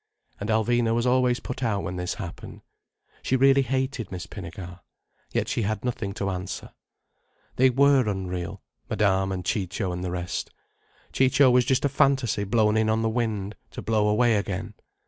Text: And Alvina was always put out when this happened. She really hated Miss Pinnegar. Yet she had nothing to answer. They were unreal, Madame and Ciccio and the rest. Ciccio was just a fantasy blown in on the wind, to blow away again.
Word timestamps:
And 0.39 0.49
Alvina 0.49 0.95
was 0.95 1.05
always 1.05 1.39
put 1.39 1.61
out 1.61 1.83
when 1.83 1.95
this 1.95 2.15
happened. 2.15 2.63
She 3.21 3.35
really 3.35 3.61
hated 3.61 4.11
Miss 4.11 4.25
Pinnegar. 4.25 4.79
Yet 5.31 5.47
she 5.47 5.61
had 5.61 5.85
nothing 5.85 6.11
to 6.15 6.31
answer. 6.31 6.71
They 7.57 7.69
were 7.69 8.09
unreal, 8.09 8.63
Madame 8.89 9.31
and 9.31 9.45
Ciccio 9.45 9.91
and 9.91 10.03
the 10.03 10.09
rest. 10.09 10.49
Ciccio 11.13 11.51
was 11.51 11.65
just 11.65 11.85
a 11.85 11.87
fantasy 11.89 12.45
blown 12.45 12.77
in 12.77 12.89
on 12.89 13.03
the 13.03 13.09
wind, 13.09 13.55
to 13.69 13.83
blow 13.83 14.07
away 14.07 14.37
again. 14.37 14.73